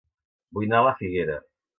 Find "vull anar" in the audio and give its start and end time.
0.57-0.79